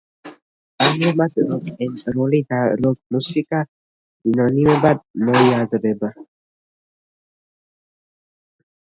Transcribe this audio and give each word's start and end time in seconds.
ამჟამად 0.85 1.35
როკ-ენ-როლი 1.49 2.39
და 2.55 2.63
როკ-მუსიკა 2.87 3.61
სინონიმებად 3.69 5.07
მოიაზრება. 5.31 6.15